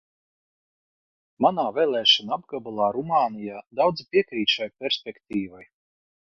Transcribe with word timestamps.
Manā 1.47 1.65
vēlēšanu 1.75 2.33
apgabalā 2.39 2.89
Rumānijā 2.97 3.63
daudzi 3.83 4.09
piekrīt 4.13 4.57
šai 4.59 4.73
perspektīvai. 4.83 5.65